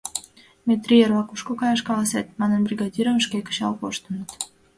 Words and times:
«Метри, 0.67 0.95
эрла 1.03 1.23
кушко 1.25 1.51
каяш 1.59 1.81
каласет?»— 1.87 2.27
манын, 2.39 2.59
бригадирым 2.65 3.17
шке 3.25 3.37
кычал 3.47 3.73
коштыныт. 3.81 4.29